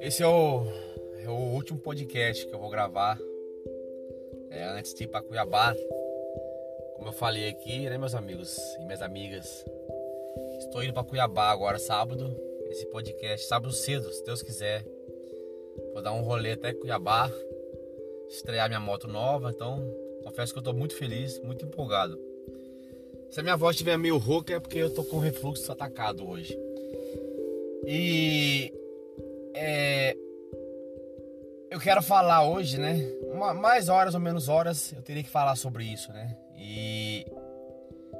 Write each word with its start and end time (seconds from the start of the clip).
Esse 0.00 0.22
é 0.22 0.26
o, 0.28 0.64
é 1.24 1.28
o 1.28 1.54
último 1.54 1.78
podcast 1.80 2.46
que 2.46 2.54
eu 2.54 2.58
vou 2.58 2.70
gravar 2.70 3.18
é, 4.50 4.64
antes 4.64 4.94
de 4.94 5.04
ir 5.04 5.08
para 5.08 5.22
Cuiabá. 5.22 5.74
Como 6.94 7.08
eu 7.08 7.12
falei 7.12 7.48
aqui, 7.48 7.88
né, 7.88 7.98
meus 7.98 8.14
amigos 8.14 8.56
e 8.78 8.84
minhas 8.84 9.02
amigas, 9.02 9.64
estou 10.58 10.84
indo 10.84 10.94
para 10.94 11.02
Cuiabá 11.02 11.50
agora, 11.50 11.78
sábado. 11.78 12.34
Esse 12.70 12.86
podcast, 12.86 13.46
sábado 13.46 13.72
cedo, 13.72 14.12
se 14.12 14.24
Deus 14.24 14.42
quiser. 14.42 14.84
Vou 15.92 16.02
dar 16.02 16.12
um 16.12 16.22
rolê 16.22 16.52
até 16.52 16.72
Cuiabá, 16.72 17.28
estrear 18.28 18.68
minha 18.68 18.80
moto 18.80 19.08
nova. 19.08 19.50
Então, 19.50 19.82
confesso 20.22 20.52
que 20.52 20.58
eu 20.58 20.60
estou 20.60 20.74
muito 20.74 20.94
feliz, 20.94 21.40
muito 21.40 21.64
empolgado. 21.64 22.25
Se 23.30 23.40
a 23.40 23.42
minha 23.42 23.56
voz 23.56 23.74
estiver 23.74 23.96
meio 23.98 24.18
rouca 24.18 24.54
é 24.54 24.60
porque 24.60 24.78
eu 24.78 24.92
tô 24.92 25.04
com 25.04 25.18
refluxo 25.18 25.70
atacado 25.70 26.28
hoje. 26.28 26.58
E 27.86 28.72
é, 29.54 30.16
eu 31.70 31.80
quero 31.80 32.02
falar 32.02 32.42
hoje, 32.48 32.78
né? 32.78 32.98
Uma, 33.32 33.52
mais 33.52 33.88
horas 33.88 34.14
ou 34.14 34.20
menos 34.20 34.48
horas 34.48 34.92
eu 34.92 35.02
teria 35.02 35.22
que 35.22 35.28
falar 35.28 35.56
sobre 35.56 35.84
isso, 35.84 36.12
né? 36.12 36.36
E 36.56 37.26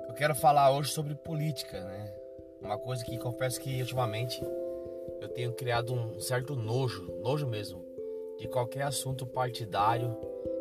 eu 0.09 0.15
quero 0.15 0.35
falar 0.35 0.71
hoje 0.71 0.93
sobre 0.93 1.15
política, 1.15 1.83
né? 1.83 2.13
Uma 2.61 2.79
coisa 2.79 3.05
que 3.05 3.17
confesso 3.19 3.61
que 3.61 3.81
ultimamente 3.81 4.43
eu 5.21 5.29
tenho 5.29 5.53
criado 5.53 5.95
um 5.95 6.21
certo 6.21 6.55
nojo, 6.55 7.11
nojo 7.23 7.47
mesmo, 7.47 7.85
de 8.39 8.49
qualquer 8.49 8.83
assunto 8.83 9.27
partidário 9.27 10.17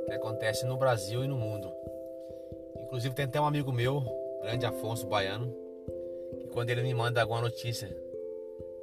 que 0.05 0.11
acontece 0.11 0.65
no 0.65 0.77
Brasil 0.77 1.23
e 1.23 1.27
no 1.27 1.35
mundo. 1.35 1.71
Inclusive 2.79 3.13
tem 3.13 3.25
até 3.25 3.41
um 3.41 3.45
amigo 3.45 3.71
meu, 3.71 4.03
grande 4.45 4.65
Afonso 4.65 5.07
Baiano, 5.07 5.51
que 6.39 6.47
quando 6.49 6.69
ele 6.69 6.83
me 6.83 6.93
manda 6.93 7.19
alguma 7.19 7.41
notícia 7.41 7.89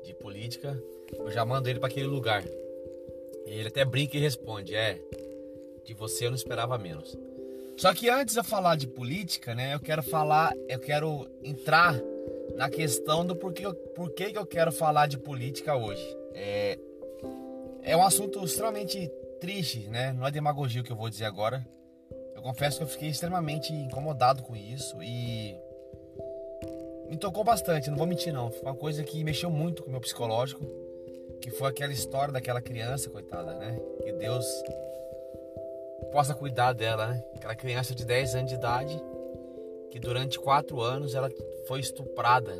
de 0.02 0.12
política, 0.12 0.76
eu 1.12 1.30
já 1.30 1.44
mando 1.44 1.68
ele 1.68 1.78
para 1.78 1.88
aquele 1.88 2.08
lugar. 2.08 2.42
Ele 3.46 3.68
até 3.68 3.84
brinca 3.84 4.16
e 4.16 4.20
responde: 4.20 4.74
É, 4.74 5.00
de 5.84 5.94
você 5.94 6.26
eu 6.26 6.30
não 6.30 6.36
esperava 6.36 6.76
menos. 6.76 7.16
Só 7.76 7.94
que 7.94 8.08
antes 8.08 8.34
de 8.34 8.42
falar 8.42 8.76
de 8.76 8.88
política, 8.88 9.54
né, 9.54 9.74
eu 9.74 9.80
quero 9.80 10.02
falar, 10.02 10.52
eu 10.68 10.80
quero 10.80 11.28
entrar 11.42 11.98
na 12.56 12.68
questão 12.68 13.24
do 13.24 13.36
porquê, 13.36 13.62
porquê 13.94 14.32
que 14.32 14.38
eu 14.38 14.46
quero 14.46 14.72
falar 14.72 15.06
de 15.06 15.16
política 15.16 15.76
hoje. 15.76 16.04
É, 16.34 16.76
é 17.82 17.96
um 17.96 18.04
assunto 18.04 18.44
extremamente 18.44 19.08
triste, 19.40 19.88
né? 19.88 20.12
Não 20.12 20.26
é 20.26 20.30
demagogia 20.30 20.82
o 20.82 20.84
que 20.84 20.90
eu 20.90 20.96
vou 20.96 21.08
dizer 21.08 21.24
agora. 21.24 21.64
Eu 22.42 22.46
confesso 22.46 22.78
que 22.78 22.82
eu 22.82 22.88
fiquei 22.88 23.08
extremamente 23.08 23.72
incomodado 23.72 24.42
com 24.42 24.56
isso 24.56 25.00
e 25.00 25.54
me 27.08 27.16
tocou 27.16 27.44
bastante, 27.44 27.88
não 27.88 27.96
vou 27.96 28.04
mentir 28.04 28.32
não. 28.32 28.50
Foi 28.50 28.62
uma 28.62 28.74
coisa 28.74 29.04
que 29.04 29.22
mexeu 29.22 29.48
muito 29.48 29.84
com 29.84 29.88
o 29.88 29.92
meu 29.92 30.00
psicológico, 30.00 30.60
que 31.40 31.52
foi 31.52 31.70
aquela 31.70 31.92
história 31.92 32.32
daquela 32.32 32.60
criança, 32.60 33.08
coitada, 33.08 33.54
né? 33.54 33.78
Que 34.02 34.10
Deus 34.14 34.44
possa 36.10 36.34
cuidar 36.34 36.72
dela, 36.72 37.06
né? 37.06 37.24
Aquela 37.36 37.54
criança 37.54 37.94
de 37.94 38.04
10 38.04 38.34
anos 38.34 38.50
de 38.50 38.56
idade, 38.56 39.00
que 39.92 40.00
durante 40.00 40.36
4 40.40 40.80
anos 40.80 41.14
ela 41.14 41.30
foi 41.68 41.78
estuprada 41.78 42.56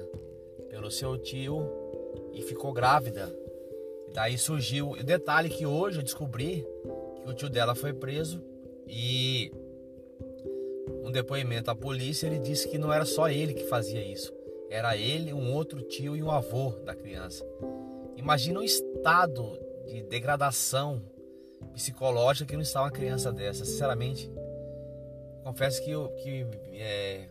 pelo 0.70 0.92
seu 0.92 1.18
tio 1.18 1.68
e 2.32 2.40
ficou 2.42 2.72
grávida. 2.72 3.28
E 4.06 4.12
daí 4.12 4.38
surgiu 4.38 4.90
o 4.90 5.02
detalhe 5.02 5.48
que 5.48 5.66
hoje 5.66 5.98
eu 5.98 6.04
descobri 6.04 6.64
que 7.24 7.28
o 7.28 7.34
tio 7.34 7.50
dela 7.50 7.74
foi 7.74 7.92
preso 7.92 8.40
e 8.86 9.50
um 11.02 11.10
depoimento 11.10 11.70
à 11.70 11.74
polícia 11.74 12.26
ele 12.26 12.38
disse 12.38 12.68
que 12.68 12.78
não 12.78 12.92
era 12.92 13.04
só 13.04 13.28
ele 13.28 13.54
que 13.54 13.64
fazia 13.64 14.02
isso. 14.02 14.32
Era 14.70 14.96
ele, 14.96 15.32
um 15.32 15.52
outro 15.52 15.82
tio 15.82 16.16
e 16.16 16.22
um 16.22 16.30
avô 16.30 16.70
da 16.84 16.94
criança. 16.94 17.44
Imagina 18.16 18.60
o 18.60 18.64
estado 18.64 19.58
de 19.86 20.02
degradação 20.02 21.02
psicológica 21.72 22.46
que 22.46 22.54
não 22.54 22.62
está 22.62 22.80
uma 22.80 22.90
criança 22.90 23.32
dessa. 23.32 23.64
Sinceramente, 23.64 24.30
confesso 25.42 25.82
que, 25.82 25.90
eu, 25.90 26.08
que 26.22 26.46
é, 26.74 27.28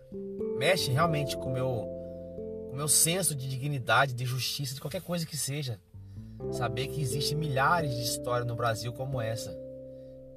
mexe 0.58 0.92
realmente 0.92 1.38
com 1.38 1.50
o 1.50 1.54
meu, 1.54 1.88
com 2.70 2.76
meu 2.76 2.88
senso 2.88 3.34
de 3.34 3.48
dignidade, 3.48 4.14
de 4.14 4.26
justiça, 4.26 4.76
de 4.76 4.82
qualquer 4.82 5.02
coisa 5.02 5.26
que 5.26 5.38
seja. 5.38 5.80
Saber 6.52 6.88
que 6.88 7.02
existe 7.02 7.36
milhares 7.36 7.96
de 7.96 8.02
histórias 8.02 8.48
no 8.48 8.56
Brasil 8.56 8.92
como 8.94 9.22
essa. 9.22 9.52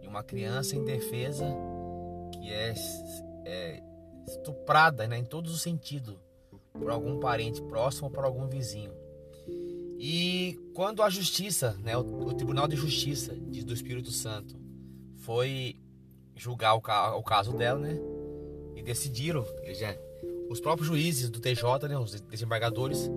De 0.00 0.06
uma 0.06 0.22
criança 0.22 0.76
indefesa 0.76 1.46
que 2.32 2.52
é, 2.52 2.74
é 3.44 3.82
estuprada 4.26 5.06
né, 5.06 5.18
em 5.18 5.24
todos 5.24 5.52
os 5.52 5.62
sentidos 5.62 6.16
por 6.72 6.90
algum 6.90 7.20
parente 7.20 7.62
próximo 7.62 8.06
ou 8.06 8.10
por 8.10 8.24
algum 8.24 8.48
vizinho. 8.48 8.92
E 9.98 10.58
quando 10.74 11.02
a 11.02 11.08
justiça, 11.08 11.76
né, 11.82 11.96
o, 11.96 12.00
o 12.00 12.34
Tribunal 12.34 12.66
de 12.66 12.76
Justiça 12.76 13.34
do 13.34 13.72
Espírito 13.72 14.10
Santo 14.10 14.58
foi 15.18 15.76
julgar 16.34 16.74
o, 16.74 16.78
o, 16.78 17.22
caso 17.22 17.56
dela, 17.56 17.78
né, 17.78 17.98
e 18.74 18.82
decidiram, 18.82 19.46
já, 19.72 19.96
os 20.48 20.60
próprios 20.60 20.88
juízes 20.88 21.30
do 21.30 21.40
TJ, 21.40 21.88
né, 21.88 21.96
os 21.96 22.20
desembargadores, 22.22 23.08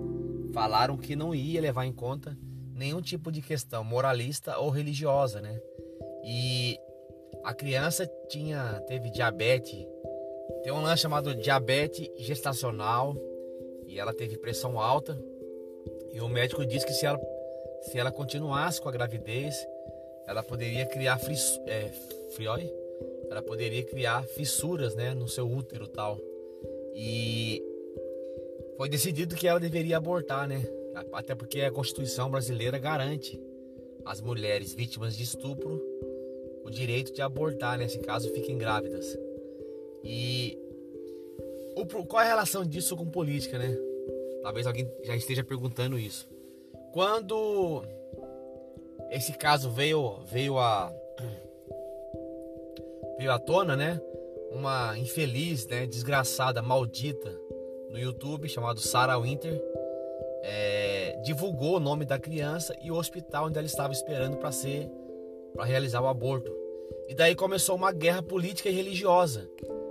falaram 0.52 0.96
que 0.96 1.16
não 1.16 1.34
ia 1.34 1.60
levar 1.60 1.84
em 1.84 1.92
conta 1.92 2.36
nenhum 2.74 3.02
tipo 3.02 3.30
de 3.32 3.42
questão 3.42 3.82
moralista 3.82 4.56
ou 4.58 4.70
religiosa, 4.70 5.40
né? 5.40 5.60
E 6.24 6.78
a 7.44 7.52
criança 7.52 8.08
tinha 8.28 8.80
teve 8.86 9.10
diabetes, 9.10 9.84
tem 10.62 10.72
um 10.72 10.82
lance 10.82 11.02
chamado 11.02 11.34
diabetes 11.34 12.08
gestacional 12.16 13.16
e 13.86 13.98
ela 13.98 14.12
teve 14.12 14.36
pressão 14.36 14.78
alta 14.80 15.18
e 16.12 16.20
o 16.20 16.28
médico 16.28 16.64
disse 16.64 16.86
que 16.86 16.92
se 16.92 17.06
ela, 17.06 17.20
se 17.82 17.98
ela 17.98 18.10
continuasse 18.10 18.80
com 18.80 18.88
a 18.88 18.92
gravidez, 18.92 19.54
ela 20.26 20.42
poderia 20.42 20.86
criar 20.86 21.18
fris, 21.18 21.60
é, 21.66 21.90
frioi, 22.34 22.72
ela 23.30 23.42
poderia 23.42 23.82
criar 23.84 24.22
fissuras 24.24 24.94
né, 24.94 25.14
no 25.14 25.28
seu 25.28 25.48
útero 25.48 25.86
tal. 25.86 26.18
E 26.94 27.62
foi 28.76 28.88
decidido 28.88 29.36
que 29.36 29.46
ela 29.46 29.60
deveria 29.60 29.96
abortar, 29.96 30.48
né? 30.48 30.62
Até 31.12 31.34
porque 31.34 31.60
a 31.60 31.70
Constituição 31.70 32.30
brasileira 32.30 32.78
garante 32.78 33.40
às 34.04 34.20
mulheres 34.20 34.74
vítimas 34.74 35.16
de 35.16 35.22
estupro 35.22 35.80
o 36.64 36.70
direito 36.70 37.12
de 37.12 37.22
abortar, 37.22 37.78
nesse 37.78 37.98
caso, 37.98 38.28
fiquem 38.34 38.58
grávidas. 38.58 39.16
Qual 41.88 42.22
é 42.22 42.26
a 42.26 42.28
relação 42.28 42.64
disso 42.64 42.96
com 42.96 43.06
política, 43.06 43.58
né? 43.58 43.76
Talvez 44.42 44.66
alguém 44.66 44.90
já 45.04 45.16
esteja 45.16 45.42
perguntando 45.42 45.98
isso. 45.98 46.28
Quando 46.92 47.82
esse 49.10 49.32
caso 49.32 49.70
veio 49.70 50.20
veio 50.24 50.58
a 50.58 50.92
veio 53.18 53.32
à 53.32 53.38
tona, 53.38 53.76
né? 53.76 54.00
Uma 54.50 54.96
infeliz, 54.98 55.66
né, 55.66 55.86
desgraçada, 55.86 56.62
maldita 56.62 57.30
no 57.90 57.98
YouTube 57.98 58.48
chamado 58.48 58.80
Sarah 58.80 59.18
Winter 59.18 59.62
é, 60.42 61.20
divulgou 61.22 61.76
o 61.76 61.80
nome 61.80 62.04
da 62.04 62.18
criança 62.18 62.74
e 62.82 62.90
o 62.90 62.96
hospital 62.96 63.46
onde 63.46 63.58
ela 63.58 63.66
estava 63.66 63.92
esperando 63.92 64.36
para 64.36 64.52
ser 64.52 64.88
para 65.52 65.64
realizar 65.64 66.00
o 66.00 66.06
aborto. 66.06 66.54
E 67.08 67.14
daí 67.14 67.34
começou 67.34 67.74
uma 67.74 67.92
guerra 67.92 68.22
política 68.22 68.68
e 68.68 68.72
religiosa 68.72 69.48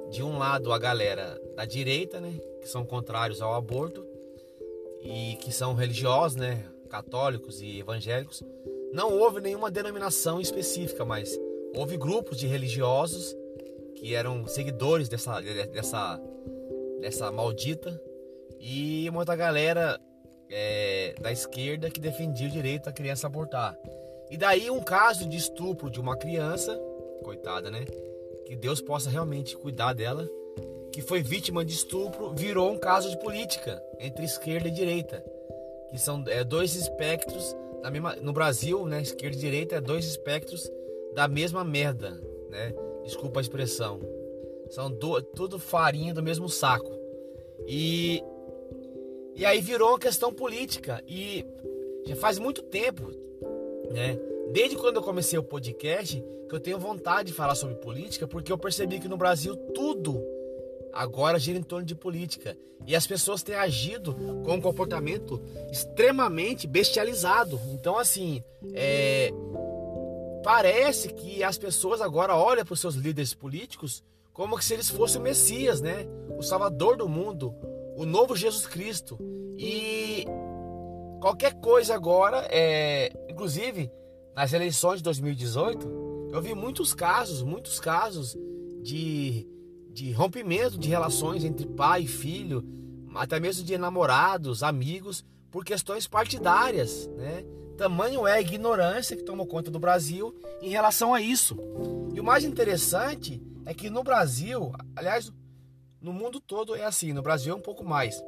de 0.09 0.23
um 0.23 0.37
lado 0.37 0.71
a 0.71 0.79
galera 0.79 1.39
da 1.55 1.65
direita, 1.65 2.19
né, 2.19 2.33
que 2.61 2.67
são 2.67 2.85
contrários 2.85 3.41
ao 3.41 3.53
aborto 3.53 4.05
e 5.01 5.35
que 5.41 5.51
são 5.51 5.73
religiosos, 5.73 6.35
né, 6.35 6.63
católicos 6.89 7.61
e 7.61 7.79
evangélicos. 7.79 8.43
Não 8.93 9.17
houve 9.17 9.41
nenhuma 9.41 9.69
denominação 9.69 10.39
específica, 10.39 11.03
mas 11.03 11.37
houve 11.75 11.97
grupos 11.97 12.37
de 12.37 12.47
religiosos 12.47 13.35
que 13.95 14.15
eram 14.15 14.47
seguidores 14.47 15.09
dessa 15.09 15.41
dessa 15.41 16.21
dessa 16.99 17.31
maldita 17.31 18.01
e 18.59 19.09
outra 19.13 19.35
galera 19.35 19.99
é, 20.49 21.15
da 21.19 21.31
esquerda 21.31 21.89
que 21.89 21.99
defendia 21.99 22.47
o 22.47 22.51
direito 22.51 22.85
da 22.85 22.91
criança 22.91 23.27
abortar. 23.27 23.77
E 24.29 24.37
daí 24.37 24.69
um 24.69 24.81
caso 24.81 25.27
de 25.27 25.37
estupro 25.37 25.89
de 25.89 25.99
uma 25.99 26.17
criança, 26.17 26.77
coitada, 27.23 27.69
né? 27.69 27.85
Que 28.47 28.55
Deus 28.55 28.79
possa 28.79 29.09
realmente 29.09 29.57
cuidar 29.57 29.91
dela, 29.91 30.27
que 30.89 31.01
foi 31.01 31.21
vítima 31.21 31.65
de 31.65 31.73
estupro, 31.73 32.33
virou 32.33 32.71
um 32.71 32.77
caso 32.77 33.09
de 33.09 33.19
política 33.19 33.83
entre 33.99 34.23
esquerda 34.23 34.69
e 34.69 34.71
direita, 34.71 35.23
que 35.89 35.99
são 35.99 36.23
é, 36.27 36.45
dois 36.45 36.73
espectros 36.73 37.53
da 37.81 37.91
mesma, 37.91 38.15
no 38.15 38.31
Brasil, 38.31 38.85
né, 38.85 39.01
esquerda 39.01 39.35
e 39.35 39.39
direita 39.39 39.75
é 39.75 39.81
dois 39.81 40.05
espectros 40.05 40.71
da 41.13 41.27
mesma 41.27 41.63
merda, 41.63 42.11
né? 42.49 42.73
Desculpa 43.03 43.39
a 43.39 43.41
expressão. 43.41 43.99
São 44.69 44.89
do, 44.89 45.21
tudo 45.21 45.59
farinha 45.59 46.13
do 46.13 46.23
mesmo 46.23 46.47
saco. 46.47 46.91
E 47.67 48.23
e 49.35 49.45
aí 49.45 49.61
virou 49.61 49.89
uma 49.89 49.99
questão 49.99 50.33
política 50.33 51.03
e 51.07 51.45
já 52.05 52.15
faz 52.15 52.39
muito 52.39 52.63
tempo, 52.63 53.11
né? 53.91 54.17
Desde 54.51 54.75
quando 54.75 54.97
eu 54.97 55.03
comecei 55.03 55.37
o 55.37 55.43
podcast, 55.43 56.23
que 56.47 56.55
eu 56.55 56.59
tenho 56.59 56.79
vontade 56.79 57.31
de 57.31 57.33
falar 57.33 57.55
sobre 57.55 57.75
política, 57.75 58.27
porque 58.27 58.51
eu 58.51 58.57
percebi 58.57 58.99
que 58.99 59.07
no 59.07 59.17
Brasil 59.17 59.55
tudo 59.73 60.23
agora 60.93 61.37
gira 61.37 61.59
em 61.59 61.63
torno 61.63 61.85
de 61.85 61.95
política. 61.95 62.57
E 62.85 62.95
as 62.95 63.05
pessoas 63.05 63.43
têm 63.43 63.55
agido 63.55 64.15
com 64.45 64.53
um 64.53 64.61
comportamento 64.61 65.41
extremamente 65.71 66.65
bestializado. 66.65 67.59
Então, 67.73 67.97
assim, 67.97 68.41
é, 68.73 69.31
parece 70.43 71.09
que 71.09 71.43
as 71.43 71.57
pessoas 71.57 72.01
agora 72.01 72.35
olham 72.35 72.63
para 72.63 72.73
os 72.73 72.79
seus 72.79 72.95
líderes 72.95 73.33
políticos 73.33 74.03
como 74.31 74.61
se 74.61 74.73
eles 74.73 74.89
fossem 74.89 75.19
o 75.19 75.23
Messias, 75.23 75.81
né? 75.81 76.05
O 76.37 76.43
Salvador 76.43 76.95
do 76.95 77.09
mundo, 77.09 77.55
o 77.95 78.05
novo 78.05 78.35
Jesus 78.35 78.67
Cristo. 78.67 79.17
E 79.57 80.25
qualquer 81.19 81.55
coisa 81.55 81.95
agora, 81.95 82.47
é, 82.51 83.11
inclusive 83.27 83.91
nas 84.37 84.53
eleições 84.53 84.97
de 84.97 85.03
2018, 85.05 86.29
eu 86.31 86.39
vi 86.39 86.53
muitos 86.53 86.93
casos, 86.93 87.41
muitos 87.41 87.79
casos 87.79 88.37
de, 88.83 89.47
de 89.89 90.11
rompimento 90.11 90.77
de 90.77 90.87
relações 90.89 91.43
entre 91.43 91.65
pai 91.65 92.03
e 92.03 92.07
filho, 92.07 92.63
até 93.15 93.39
mesmo 93.39 93.65
de 93.65 93.75
namorados, 93.79 94.61
amigos, 94.61 95.25
por 95.49 95.65
questões 95.65 96.05
partidárias, 96.05 97.07
né? 97.17 97.43
Tamanho 97.79 98.27
é 98.27 98.33
a 98.33 98.41
ignorância 98.41 99.17
que 99.17 99.23
tomou 99.23 99.47
conta 99.47 99.71
do 99.71 99.79
Brasil 99.79 100.35
em 100.61 100.69
relação 100.69 101.15
a 101.15 101.21
isso. 101.21 101.57
E 102.13 102.19
o 102.19 102.23
mais 102.23 102.43
interessante 102.43 103.41
é 103.65 103.73
que 103.73 103.89
no 103.89 104.03
Brasil, 104.03 104.71
aliás, 104.95 105.33
no 105.99 106.13
mundo 106.13 106.39
todo 106.39 106.75
é 106.75 106.85
assim, 106.85 107.11
no 107.11 107.23
Brasil 107.23 107.53
é 107.53 107.57
um 107.57 107.61
pouco 107.61 107.83
mais, 107.83 108.23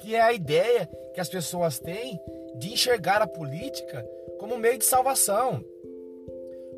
que 0.00 0.16
é 0.16 0.20
a 0.20 0.32
ideia 0.32 0.90
que 1.14 1.20
as 1.20 1.28
pessoas 1.28 1.78
têm 1.78 2.18
de 2.58 2.72
enxergar 2.72 3.22
a 3.22 3.26
política 3.26 4.06
como 4.38 4.58
meio 4.58 4.78
de 4.78 4.84
salvação. 4.84 5.64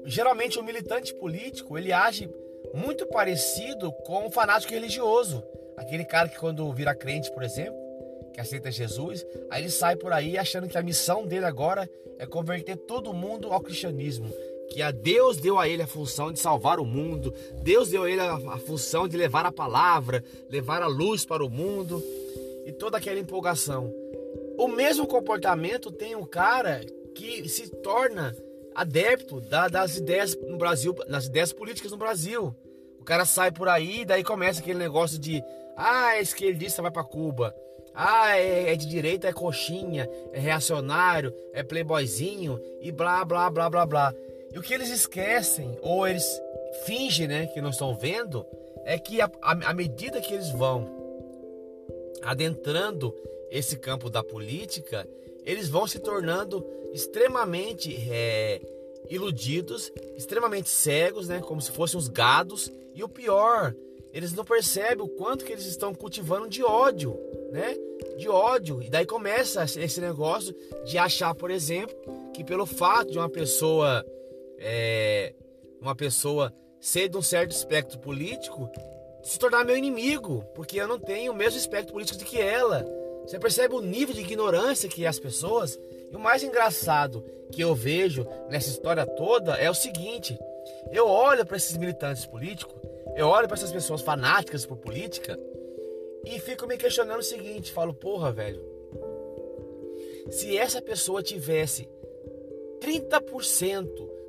Geralmente 0.05 0.59
o 0.59 0.65
militante 0.65 1.15
político, 1.15 1.77
ele 1.77 1.93
age 1.93 2.31
muito 2.75 3.07
parecido 3.07 3.93
com 4.05 4.27
um 4.27 4.31
fanático 4.31 4.73
religioso. 4.73 5.43
Aquele 5.77 6.05
cara 6.05 6.29
que 6.29 6.39
quando 6.39 6.73
vira 6.73 6.95
crente, 6.95 7.31
por 7.33 7.43
exemplo, 7.43 7.77
que 8.33 8.41
aceita 8.41 8.71
Jesus, 8.71 9.25
aí 9.51 9.63
ele 9.63 9.71
sai 9.71 9.97
por 9.97 10.13
aí 10.13 10.39
achando 10.39 10.69
que 10.69 10.79
a 10.79 10.83
missão 10.83 11.27
dele 11.27 11.45
agora 11.45 11.89
é 12.19 12.27
converter 12.27 12.77
todo 12.77 13.13
mundo 13.13 13.53
ao 13.53 13.61
cristianismo. 13.61 14.29
Que 14.71 14.83
a 14.83 14.91
Deus 14.91 15.39
deu 15.39 15.59
a 15.59 15.69
ele 15.69 15.83
a 15.83 15.87
função 15.87 16.31
de 16.33 16.39
salvar 16.39 16.79
o 16.79 16.85
mundo, 16.85 17.33
Deus 17.63 17.89
deu 17.89 18.05
a 18.05 18.11
ele 18.11 18.21
a 18.21 18.59
função 18.59 19.09
de 19.09 19.17
levar 19.17 19.47
a 19.47 19.53
palavra, 19.53 20.23
levar 20.51 20.83
a 20.83 20.87
luz 20.87 21.25
para 21.25 21.45
o 21.45 21.51
mundo 21.51 22.03
e 22.67 22.73
toda 22.73 22.99
aquela 22.99 23.19
empolgação. 23.19 23.93
O 24.59 24.67
mesmo 24.67 25.07
comportamento 25.07 25.93
tem 25.93 26.17
um 26.17 26.25
cara 26.25 26.81
que 27.15 27.49
se 27.49 27.69
torna 27.69 28.37
adepto 28.75 29.41
da, 29.41 29.69
das 29.69 29.97
ideias 29.97 30.37
no 30.37 30.59
Brasil, 30.59 30.93
das 31.09 31.27
ideias 31.27 31.53
políticas 31.53 31.93
no 31.93 31.97
Brasil. 31.97 32.53
O 32.99 33.05
cara 33.05 33.25
sai 33.25 33.53
por 33.53 33.69
aí, 33.69 34.05
daí 34.05 34.25
começa 34.25 34.61
aquele 34.61 34.79
negócio 34.79 35.17
de 35.17 35.41
ah, 35.77 36.17
é 36.17 36.21
esquerdista 36.21 36.83
vai 36.83 36.91
para 36.91 37.05
Cuba. 37.05 37.55
Ah, 37.95 38.37
é, 38.37 38.73
é, 38.73 38.77
de 38.77 38.87
direita, 38.87 39.29
é 39.29 39.33
coxinha, 39.33 40.09
é 40.33 40.41
reacionário, 40.41 41.33
é 41.53 41.63
playboyzinho 41.63 42.61
e 42.81 42.91
blá, 42.91 43.25
blá, 43.25 43.49
blá, 43.49 43.71
blá, 43.71 43.87
blá. 43.87 44.15
E 44.53 44.59
o 44.59 44.63
que 44.63 44.75
eles 44.75 44.91
esquecem, 44.91 45.79
ou 45.83 46.07
eles 46.07 46.27
fingem 46.85 47.29
né, 47.29 47.47
que 47.47 47.61
não 47.61 47.71
estão 47.71 47.95
vendo, 47.95 48.45
é 48.85 48.99
que 48.99 49.21
à 49.21 49.73
medida 49.73 50.21
que 50.21 50.35
eles 50.35 50.51
vão 50.51 50.99
adentrando 52.23 53.15
esse 53.51 53.77
campo 53.77 54.11
da 54.11 54.23
política, 54.23 55.09
eles 55.45 55.69
vão 55.69 55.87
se 55.87 55.99
tornando 55.99 56.65
extremamente 56.93 57.97
é, 58.11 58.61
iludidos, 59.09 59.93
extremamente 60.17 60.69
cegos, 60.69 61.29
né, 61.29 61.41
como 61.41 61.61
se 61.61 61.71
fossem 61.71 61.99
os 61.99 62.09
gados. 62.09 62.71
E 62.95 63.03
o 63.03 63.09
pior, 63.09 63.75
eles 64.13 64.33
não 64.33 64.45
percebem 64.45 65.05
o 65.05 65.09
quanto 65.09 65.45
que 65.45 65.53
eles 65.53 65.67
estão 65.67 65.95
cultivando 65.95 66.49
de 66.49 66.63
ódio, 66.63 67.17
né? 67.53 67.77
De 68.17 68.29
ódio. 68.29 68.83
E 68.83 68.91
daí 68.91 69.07
começa 69.07 69.65
esse 69.65 70.01
negócio 70.01 70.55
de 70.85 70.99
achar, 70.99 71.35
por 71.35 71.51
exemplo, 71.51 71.97
que 72.35 72.45
pelo 72.45 72.67
fato 72.67 73.13
de 73.13 73.19
uma 73.19 73.29
pessoa 73.29 74.05
é, 74.59 75.35
uma 75.81 75.95
pessoa 75.95 76.53
ser 76.81 77.09
de 77.09 77.17
um 77.17 77.23
certo 77.23 77.53
espectro 77.53 77.99
político 77.99 78.69
se 79.23 79.39
tornar 79.39 79.65
meu 79.65 79.77
inimigo, 79.77 80.45
porque 80.55 80.81
eu 80.81 80.89
não 80.89 80.99
tenho 80.99 81.33
o 81.33 81.37
mesmo 81.37 81.59
espectro 81.59 81.93
político 81.93 82.19
do 82.19 82.25
que 82.25 82.41
ela. 82.41 82.87
Você 83.29 83.39
percebe 83.39 83.75
o 83.75 83.81
nível 83.81 84.15
de 84.15 84.23
ignorância 84.23 84.89
que 84.89 85.07
as 85.07 85.19
pessoas. 85.19 85.79
E 86.11 86.17
o 86.17 86.19
mais 86.19 86.43
engraçado 86.43 87.23
que 87.53 87.61
eu 87.61 87.75
vejo 87.75 88.27
nessa 88.49 88.71
história 88.71 89.05
toda 89.05 89.55
é 89.57 89.71
o 89.71 89.75
seguinte: 89.75 90.39
eu 90.91 91.07
olho 91.07 91.45
para 91.45 91.57
esses 91.57 91.77
militantes 91.77 92.25
políticos 92.25 92.79
eu 93.19 93.27
olho 93.27 93.49
para 93.49 93.57
essas 93.57 93.73
pessoas 93.73 94.01
fanáticas 94.01 94.65
por 94.65 94.77
política 94.77 95.37
e 96.25 96.39
fico 96.39 96.69
me 96.69 96.79
questionando 96.79 97.19
o 97.19 97.25
seguinte, 97.25 97.73
falo, 97.73 97.93
porra, 97.93 98.31
velho, 98.31 98.63
se 100.31 100.57
essa 100.57 100.81
pessoa 100.81 101.21
tivesse 101.21 101.89
30% 102.81 103.89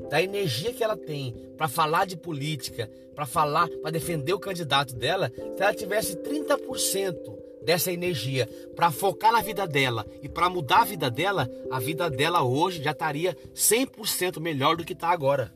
da 0.10 0.24
energia 0.24 0.74
que 0.74 0.84
ela 0.84 0.98
tem 0.98 1.36
para 1.56 1.68
falar 1.68 2.08
de 2.08 2.18
política, 2.18 2.90
para 3.14 3.28
falar, 3.28 3.70
para 3.70 3.92
defender 3.92 4.34
o 4.34 4.40
candidato 4.40 4.96
dela, 4.96 5.32
se 5.56 5.62
ela 5.62 5.74
tivesse 5.76 6.16
30% 6.16 7.39
dessa 7.70 7.92
energia 7.92 8.50
para 8.76 8.90
focar 8.90 9.32
na 9.32 9.44
vida 9.44 9.68
dela 9.68 10.04
e 10.24 10.28
para 10.28 10.50
mudar 10.50 10.82
a 10.82 10.86
vida 10.86 11.08
dela, 11.08 11.48
a 11.70 11.80
vida 11.80 12.10
dela 12.10 12.42
hoje 12.42 12.82
já 12.82 12.90
estaria 12.90 13.38
100% 13.54 14.40
melhor 14.40 14.76
do 14.76 14.84
que 14.84 14.94
está 14.94 15.10
agora. 15.10 15.54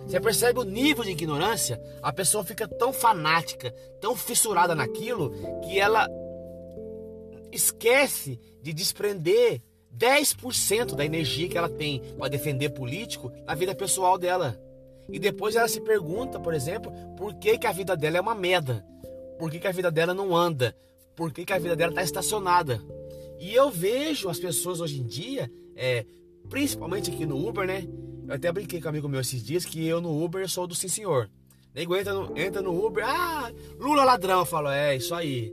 Você 0.00 0.18
percebe 0.18 0.58
o 0.58 0.64
nível 0.64 1.04
de 1.04 1.12
ignorância? 1.12 1.80
A 2.02 2.12
pessoa 2.12 2.42
fica 2.42 2.66
tão 2.66 2.92
fanática, 2.92 3.70
tão 4.00 4.16
fissurada 4.16 4.74
naquilo, 4.74 5.32
que 5.62 5.78
ela 5.78 6.08
esquece 7.52 8.40
de 8.60 8.72
desprender 8.72 9.62
10% 9.96 10.96
da 10.96 11.04
energia 11.04 11.48
que 11.48 11.56
ela 11.56 11.68
tem 11.68 12.00
para 12.18 12.26
defender 12.26 12.70
político 12.70 13.30
na 13.46 13.54
vida 13.54 13.72
pessoal 13.72 14.18
dela. 14.18 14.60
E 15.08 15.16
depois 15.16 15.54
ela 15.54 15.68
se 15.68 15.80
pergunta, 15.80 16.40
por 16.40 16.54
exemplo, 16.54 16.92
por 17.16 17.34
que, 17.34 17.56
que 17.56 17.68
a 17.68 17.72
vida 17.72 17.96
dela 17.96 18.18
é 18.18 18.20
uma 18.20 18.34
merda? 18.34 18.84
Por 19.38 19.48
que, 19.48 19.60
que 19.60 19.68
a 19.68 19.72
vida 19.72 19.92
dela 19.92 20.12
não 20.12 20.36
anda? 20.36 20.74
Por 21.16 21.32
que, 21.32 21.44
que 21.44 21.52
a 21.52 21.58
vida 21.58 21.76
dela 21.76 21.92
está 21.92 22.02
estacionada? 22.02 22.82
E 23.38 23.54
eu 23.54 23.70
vejo 23.70 24.28
as 24.28 24.38
pessoas 24.38 24.80
hoje 24.80 25.00
em 25.00 25.04
dia, 25.04 25.50
é, 25.74 26.06
principalmente 26.48 27.10
aqui 27.10 27.26
no 27.26 27.48
Uber, 27.48 27.66
né? 27.66 27.86
Eu 28.26 28.34
até 28.34 28.50
brinquei 28.52 28.80
com 28.80 28.86
um 28.86 28.90
amigo 28.90 29.08
meu 29.08 29.20
esses 29.20 29.42
dias 29.42 29.64
que 29.64 29.86
eu 29.86 30.00
no 30.00 30.22
Uber 30.22 30.48
sou 30.48 30.66
do 30.66 30.74
sim 30.74 30.88
senhor. 30.88 31.28
Nego 31.74 31.96
entra 31.96 32.12
no, 32.12 32.38
entra 32.38 32.62
no 32.62 32.86
Uber, 32.86 33.04
ah, 33.06 33.50
Lula 33.78 34.04
ladrão. 34.04 34.40
Eu 34.40 34.44
falo, 34.44 34.68
é 34.68 34.96
isso 34.96 35.14
aí. 35.14 35.52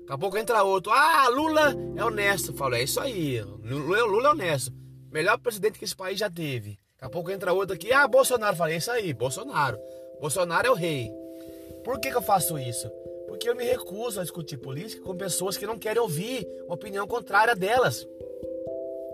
Daqui 0.00 0.12
a 0.12 0.18
pouco 0.18 0.36
entra 0.36 0.62
outro, 0.62 0.92
ah, 0.92 1.28
Lula 1.28 1.74
é 1.96 2.04
honesto. 2.04 2.50
Eu 2.50 2.56
falo, 2.56 2.74
é 2.74 2.82
isso 2.82 3.00
aí. 3.00 3.40
Lula, 3.40 4.28
é 4.28 4.30
honesto. 4.30 4.72
Melhor 5.10 5.38
presidente 5.38 5.78
que 5.78 5.84
esse 5.84 5.96
país 5.96 6.18
já 6.18 6.28
teve. 6.28 6.78
Daqui 6.94 7.04
a 7.04 7.08
pouco 7.08 7.30
entra 7.30 7.52
outro 7.52 7.74
aqui, 7.74 7.92
ah, 7.92 8.06
Bolsonaro. 8.06 8.52
Eu 8.52 8.56
falei, 8.58 8.74
é 8.74 8.78
isso 8.78 8.90
aí, 8.90 9.14
Bolsonaro. 9.14 9.78
Bolsonaro 10.20 10.66
é 10.66 10.70
o 10.70 10.74
rei. 10.74 11.10
Por 11.84 11.98
que, 11.98 12.10
que 12.10 12.16
eu 12.16 12.22
faço 12.22 12.58
isso? 12.58 12.90
Porque 13.40 13.48
eu 13.48 13.56
me 13.56 13.64
recuso 13.64 14.20
a 14.20 14.22
discutir 14.22 14.58
política 14.58 15.02
com 15.02 15.16
pessoas 15.16 15.56
que 15.56 15.66
não 15.66 15.78
querem 15.78 16.02
ouvir 16.02 16.46
uma 16.66 16.74
opinião 16.74 17.06
contrária 17.06 17.56
delas. 17.56 18.06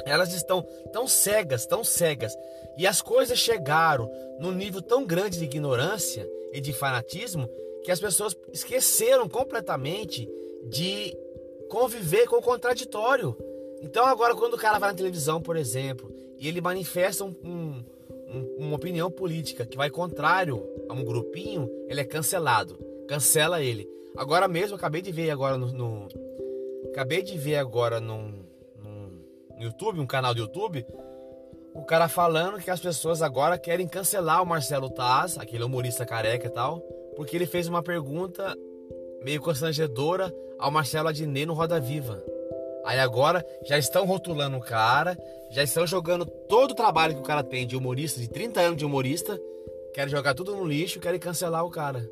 Elas 0.05 0.33
estão 0.35 0.67
tão 0.93 1.07
cegas, 1.07 1.65
tão 1.65 1.85
cegas. 1.85 2.37
E 2.77 2.89
as 2.89 3.01
coisas 3.01 3.39
chegaram 3.39 4.11
num 4.41 4.51
nível 4.51 4.83
tão 4.83 5.07
grande 5.07 5.39
de 5.39 5.45
ignorância 5.45 6.29
e 6.53 6.61
de 6.61 6.73
fanatismo 6.73 7.49
que 7.85 7.93
as 7.93 8.01
pessoas 8.01 8.37
esqueceram 8.53 9.29
completamente 9.29 10.29
de 10.65 11.17
conviver 11.69 12.27
com 12.27 12.39
o 12.39 12.43
contraditório. 12.43 13.37
Então 13.81 14.05
agora 14.07 14.35
quando 14.35 14.55
o 14.55 14.59
cara 14.59 14.81
vai 14.81 14.91
na 14.91 14.97
televisão, 14.97 15.41
por 15.41 15.57
exemplo, 15.57 16.13
e 16.37 16.49
ele 16.49 16.61
manifesta 16.61 17.25
um, 17.25 17.33
um, 17.45 17.85
uma 18.59 18.75
opinião 18.75 19.09
política 19.09 19.65
que 19.65 19.77
vai 19.77 19.89
contrário 19.89 20.69
a 20.89 20.95
um 20.95 21.05
grupinho, 21.05 21.71
ele 21.87 22.01
é 22.01 22.05
cancelado. 22.05 22.77
Cancela 23.07 23.63
ele. 23.63 23.95
Agora 24.17 24.49
mesmo, 24.49 24.77
acabei 24.77 25.03
de 25.03 25.13
ver 25.13 25.31
agora 25.31 25.59
no, 25.59 25.67
no 25.73 26.09
acabei 26.91 27.23
de 27.23 27.37
ver 27.37 27.57
agora 27.57 28.01
num, 28.01 28.45
no 29.57 29.63
YouTube, 29.63 30.01
um 30.01 30.07
canal 30.07 30.35
do 30.35 30.41
YouTube, 30.41 30.87
o 31.75 31.85
cara 31.85 32.09
falando 32.09 32.59
que 32.59 32.71
as 32.71 32.81
pessoas 32.81 33.21
agora 33.21 33.59
querem 33.59 33.87
cancelar 33.87 34.43
o 34.43 34.47
Marcelo 34.47 34.89
Taz, 34.89 35.37
aquele 35.37 35.63
humorista 35.63 36.07
careca 36.07 36.47
e 36.47 36.51
tal, 36.51 36.81
porque 37.15 37.37
ele 37.37 37.47
fez 37.47 37.69
uma 37.69 37.83
pergunta 37.83 38.57
meio 39.23 39.41
constrangedora 39.41 40.35
ao 40.59 40.71
Marcelo 40.71 41.09
Adnet 41.09 41.45
no 41.45 41.53
Roda 41.53 41.79
Viva. 41.79 42.25
Aí 42.87 42.99
agora 42.99 43.45
já 43.67 43.77
estão 43.77 44.07
rotulando 44.07 44.57
o 44.57 44.61
cara, 44.61 45.19
já 45.51 45.63
estão 45.63 45.87
jogando 45.87 46.25
todo 46.25 46.71
o 46.71 46.75
trabalho 46.75 47.15
que 47.15 47.21
o 47.21 47.25
cara 47.25 47.43
tem 47.43 47.67
de 47.67 47.77
humorista, 47.77 48.21
de 48.21 48.29
30 48.29 48.61
anos 48.61 48.77
de 48.79 48.87
humorista, 48.87 49.39
querem 49.93 50.11
jogar 50.11 50.35
tudo 50.35 50.55
no 50.55 50.65
lixo, 50.65 51.01
querem 51.01 51.21
cancelar 51.21 51.65
o 51.65 51.71
cara. 51.71 52.09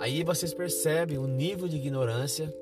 Aí 0.00 0.22
vocês 0.22 0.54
percebem 0.54 1.18
o 1.18 1.26
nível 1.26 1.68
de 1.68 1.76
ignorância 1.76 2.52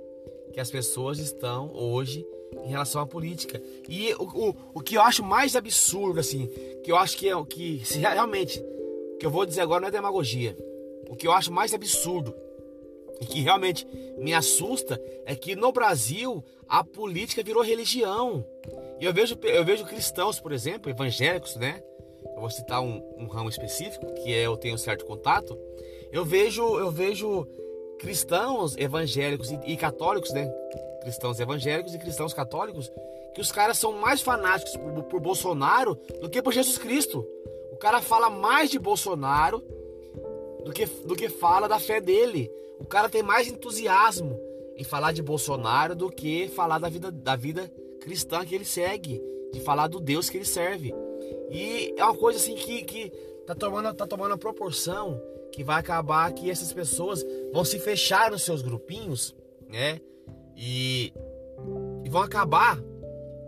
que 0.53 0.61
as 0.61 0.71
pessoas 0.71 1.19
estão 1.19 1.71
hoje 1.75 2.27
em 2.65 2.69
relação 2.69 3.01
à 3.01 3.07
política. 3.07 3.63
E 3.89 4.15
o, 4.15 4.49
o, 4.49 4.57
o 4.75 4.81
que 4.81 4.97
eu 4.97 5.03
acho 5.03 5.23
mais 5.23 5.55
absurdo, 5.55 6.21
assim, 6.21 6.49
que 6.83 6.91
eu 6.91 6.97
acho 6.97 7.17
que 7.17 7.29
é 7.29 7.37
o 7.37 7.45
que, 7.45 7.83
se 7.85 7.99
realmente, 7.99 8.59
o 9.15 9.19
que 9.19 9.27
eu 9.27 9.31
vou 9.31 9.45
dizer 9.45 9.61
agora 9.61 9.83
não 9.83 9.89
é 9.89 9.91
demagogia. 9.91 10.57
O 11.09 11.17
que 11.17 11.27
eu 11.27 11.33
acho 11.33 11.53
mais 11.53 11.75
absurdo 11.75 12.35
e 13.21 13.27
que 13.27 13.41
realmente 13.41 13.87
me 14.19 14.35
assusta 14.35 15.01
é 15.25 15.35
que 15.35 15.57
no 15.57 15.73
Brasil 15.73 16.45
a 16.69 16.85
política 16.85 17.43
virou 17.43 17.63
religião. 17.63 18.45
E 19.01 19.05
eu 19.05 19.13
vejo, 19.13 19.39
eu 19.43 19.65
vejo 19.65 19.85
cristãos, 19.85 20.41
por 20.41 20.53
exemplo, 20.53 20.91
evangélicos, 20.91 21.57
né? 21.57 21.83
Eu 22.35 22.41
vou 22.41 22.51
citar 22.51 22.83
um, 22.83 23.03
um 23.17 23.27
ramo 23.27 23.49
específico 23.49 24.13
que 24.15 24.35
é, 24.35 24.43
eu 24.47 24.57
tenho 24.57 24.77
certo 24.77 25.05
contato. 25.05 25.57
Eu 26.13 26.25
vejo, 26.25 26.63
eu 26.79 26.91
vejo 26.91 27.47
cristãos 27.99 28.77
evangélicos 28.77 29.51
e, 29.51 29.59
e 29.67 29.77
católicos, 29.77 30.33
né? 30.33 30.49
Cristãos 31.03 31.39
evangélicos 31.41 31.95
e 31.95 31.99
cristãos 31.99 32.35
católicos, 32.35 32.91
que 33.35 33.41
os 33.41 33.53
caras 33.53 33.79
são 33.79 33.93
mais 33.93 34.21
fanáticos 34.21 34.77
por, 34.77 35.03
por 35.05 35.21
Bolsonaro 35.21 35.95
do 36.21 36.29
que 36.29 36.43
por 36.43 36.53
Jesus 36.53 36.79
Cristo. 36.79 37.27
O 37.71 37.77
cara 37.77 38.01
fala 38.01 38.31
mais 38.31 38.71
de 38.71 38.79
Bolsonaro 38.79 39.63
do 40.65 40.73
que, 40.73 40.87
do 40.87 41.15
que 41.15 41.29
fala 41.29 41.69
da 41.69 41.79
fé 41.79 42.01
dele. 42.01 42.51
O 42.79 42.87
cara 42.87 43.09
tem 43.09 43.23
mais 43.23 43.49
entusiasmo 43.49 44.41
em 44.77 44.85
falar 44.85 45.13
de 45.13 45.23
Bolsonaro 45.23 45.95
do 45.95 46.11
que 46.11 46.49
falar 46.49 46.79
da 46.79 46.89
vida, 46.89 47.11
da 47.11 47.37
vida 47.37 47.71
cristã 48.01 48.45
que 48.45 48.55
ele 48.55 48.65
segue, 48.65 49.23
de 49.53 49.61
falar 49.61 49.89
do 49.89 50.01
Deus 50.01 50.29
que 50.29 50.37
ele 50.37 50.45
serve. 50.45 50.95
E 51.51 51.95
é 51.97 52.05
uma 52.05 52.17
coisa 52.17 52.39
assim 52.39 52.55
que, 52.55 52.83
que 52.85 53.11
tá, 53.47 53.55
tomando, 53.55 53.95
tá 53.95 54.07
tomando 54.07 54.35
a 54.35 54.39
proporção 54.39 55.21
que 55.57 55.65
vai 55.65 55.81
acabar 55.81 56.31
que 56.35 56.51
essas 56.51 56.71
pessoas 56.71 57.25
vão 57.51 57.65
se 57.65 57.79
fechar 57.79 58.31
nos 58.31 58.43
seus 58.43 58.61
grupinhos, 58.61 59.35
né? 59.71 59.99
E, 60.55 61.15
e 62.05 62.11
vão 62.11 62.21
acabar 62.21 62.79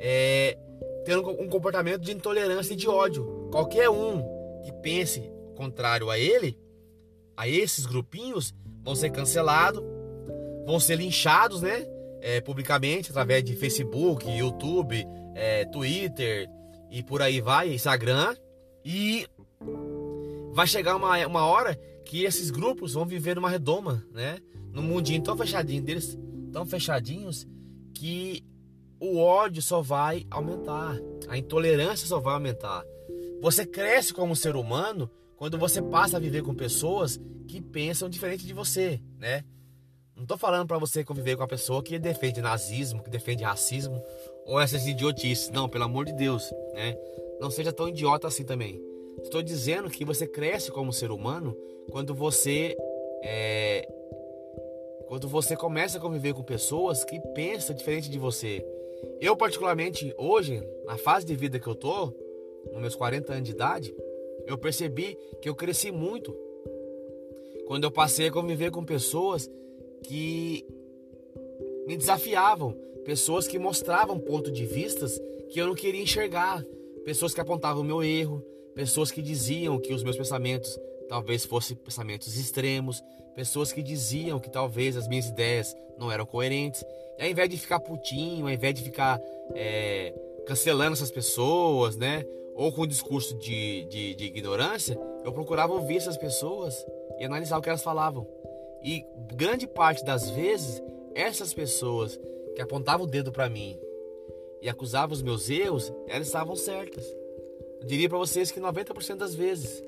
é, 0.01 0.57
tendo 1.05 1.29
um 1.29 1.47
comportamento 1.51 2.01
de 2.01 2.13
intolerância 2.13 2.73
e 2.73 2.77
de 2.77 2.89
ódio. 2.89 3.51
Qualquer 3.51 3.91
um 3.91 4.25
que 4.65 4.73
pense 4.73 5.31
contrário 5.55 6.09
a 6.09 6.19
ele, 6.19 6.59
a 7.37 7.47
esses 7.47 7.85
grupinhos, 7.85 8.55
vão 8.83 8.95
ser 8.95 9.11
cancelados, 9.11 9.85
vão 10.65 10.81
ser 10.81 10.97
linchados, 10.97 11.61
né? 11.61 11.87
É, 12.23 12.41
publicamente, 12.41 13.11
através 13.11 13.45
de 13.45 13.55
Facebook, 13.55 14.27
YouTube, 14.27 15.07
é, 15.35 15.67
Twitter 15.67 16.49
e 16.91 17.03
por 17.03 17.21
aí 17.21 17.43
vai, 17.43 17.69
Instagram. 17.69 18.35
E 18.83 19.27
vai 20.53 20.67
chegar 20.67 20.97
uma, 20.97 21.27
uma 21.27 21.45
hora 21.45 21.79
que 22.09 22.25
esses 22.25 22.51
grupos 22.51 22.95
vão 22.95 23.05
viver 23.05 23.37
numa 23.37 23.51
redoma, 23.51 24.03
né? 24.11 24.39
Num 24.73 24.83
mundinho 24.83 25.23
tão 25.23 25.37
fechadinho 25.37 25.83
deles, 25.83 26.19
tão 26.51 26.65
fechadinhos, 26.65 27.47
que 27.93 28.43
o 28.99 29.19
ódio 29.19 29.61
só 29.61 29.83
vai 29.83 30.27
aumentar, 30.31 30.99
a 31.29 31.37
intolerância 31.37 32.09
só 32.09 32.19
vai 32.19 32.33
aumentar. 32.33 32.83
Você 33.43 33.67
cresce 33.67 34.15
como 34.15 34.35
ser 34.35 34.57
humano 34.57 35.11
quando 35.37 35.59
você 35.59 35.83
passa 35.83 36.17
a 36.17 36.21
viver 36.21 36.43
com 36.43 36.55
pessoas 36.55 37.21
que 37.47 37.61
pensam 37.61 38.09
diferente 38.09 38.47
de 38.47 38.55
você, 38.55 39.03
né? 39.19 39.45
Não 40.17 40.25
tô 40.25 40.39
falando 40.39 40.67
para 40.67 40.79
você 40.79 41.05
conviver 41.05 41.37
com 41.37 41.43
uma 41.43 41.49
pessoa 41.49 41.83
que 41.83 41.99
defende 41.99 42.41
nazismo, 42.41 43.03
que 43.03 43.11
defende 43.11 43.45
racismo 43.45 44.03
ou 44.47 44.59
essas 44.59 44.87
idiotices. 44.87 45.51
Não, 45.51 45.69
pelo 45.69 45.85
amor 45.85 46.07
de 46.07 46.15
Deus, 46.15 46.51
né? 46.73 46.97
Não 47.39 47.51
seja 47.51 47.71
tão 47.71 47.87
idiota 47.87 48.27
assim 48.27 48.45
também. 48.45 48.88
Estou 49.23 49.43
dizendo 49.43 49.91
que 49.91 50.05
você 50.05 50.27
cresce 50.27 50.71
como 50.71 50.93
ser 50.93 51.11
humano 51.11 51.57
quando 51.91 52.15
você 52.15 52.77
é, 53.23 53.87
quando 55.07 55.29
você 55.29 55.57
começa 55.57 55.99
a 55.99 56.01
conviver 56.01 56.35
com 56.35 56.43
pessoas 56.43 57.05
que 57.05 57.19
pensam 57.35 57.75
diferente 57.75 58.11
de 58.11 58.19
você. 58.19 58.65
Eu 59.21 59.37
particularmente 59.37 60.15
hoje, 60.19 60.63
na 60.85 60.97
fase 60.97 61.25
de 61.25 61.35
vida 61.35 61.59
que 61.59 61.67
eu 61.67 61.75
tô, 61.75 62.13
nos 62.73 62.81
meus 62.81 62.95
40 62.95 63.33
anos 63.33 63.45
de 63.45 63.55
idade, 63.55 63.95
eu 64.47 64.59
percebi 64.59 65.17
que 65.41 65.49
eu 65.49 65.55
cresci 65.55 65.91
muito 65.91 66.35
quando 67.67 67.85
eu 67.85 67.91
passei 67.91 68.29
a 68.29 68.33
conviver 68.33 68.71
com 68.71 68.85
pessoas 68.85 69.51
que 70.03 70.67
me 71.87 71.97
desafiavam, 71.97 72.73
pessoas 73.05 73.47
que 73.47 73.59
mostravam 73.59 74.19
ponto 74.19 74.51
de 74.51 74.65
vistas 74.67 75.21
que 75.51 75.61
eu 75.61 75.67
não 75.67 75.75
queria 75.75 76.03
enxergar, 76.03 76.65
pessoas 77.05 77.33
que 77.33 77.41
apontavam 77.41 77.83
o 77.83 77.87
meu 77.87 78.03
erro, 78.03 78.45
pessoas 78.79 79.11
que 79.11 79.21
diziam 79.21 79.77
que 79.81 79.93
os 79.93 80.05
meus 80.05 80.17
pensamentos 80.17 80.79
talvez 81.09 81.45
fossem 81.45 81.77
pensamentos 81.77 82.37
extremos, 82.39 83.03
pessoas 83.35 83.73
que 83.73 83.83
diziam 83.83 84.39
que 84.39 84.49
talvez 84.49 84.97
as 84.97 85.09
minhas 85.09 85.27
ideias 85.27 85.77
não 85.99 86.13
eram 86.13 86.25
coerentes. 86.25 86.85
E 87.19 87.25
ao 87.25 87.29
invés 87.29 87.51
de 87.51 87.57
ficar 87.59 87.81
putinho, 87.81 88.47
ao 88.47 88.53
invés 88.53 88.77
de 88.77 88.85
ficar 88.85 89.21
é, 89.57 90.15
cancelando 90.47 90.93
essas 90.93 91.11
pessoas, 91.11 91.97
né? 91.97 92.25
Ou 92.55 92.71
com 92.71 92.83
um 92.83 92.87
discurso 92.87 93.37
de, 93.39 93.85
de, 93.87 94.15
de 94.15 94.25
ignorância, 94.27 94.97
eu 95.25 95.33
procurava 95.33 95.73
ouvir 95.73 95.97
essas 95.97 96.17
pessoas 96.17 96.87
e 97.19 97.25
analisar 97.25 97.59
o 97.59 97.61
que 97.61 97.69
elas 97.69 97.83
falavam. 97.83 98.29
E 98.81 99.05
grande 99.35 99.67
parte 99.67 100.05
das 100.05 100.31
vezes, 100.31 100.81
essas 101.17 101.53
pessoas 101.53 102.17
que 102.55 102.63
apontavam 102.63 103.07
o 103.07 103.11
dedo 103.11 103.33
para 103.33 103.51
mim 103.51 103.77
e 104.63 104.69
acusavam 104.69 105.15
os 105.15 105.23
meus 105.23 105.51
erros, 105.51 105.93
elas 106.07 106.29
estavam 106.29 106.55
certas. 106.55 107.05
Diria 107.85 108.09
para 108.09 108.19
vocês 108.19 108.51
que 108.51 108.61
90% 108.61 109.17
das 109.17 109.35
vezes. 109.35 109.83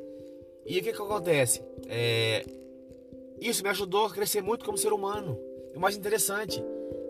E 0.66 0.78
o 0.78 0.82
que, 0.82 0.92
que 0.92 1.02
acontece? 1.02 1.62
É... 1.88 2.44
Isso 3.40 3.62
me 3.62 3.70
ajudou 3.70 4.06
a 4.06 4.10
crescer 4.10 4.42
muito 4.42 4.64
como 4.64 4.76
ser 4.76 4.92
humano. 4.92 5.38
E 5.72 5.76
o 5.76 5.80
mais 5.80 5.96
interessante, 5.96 6.62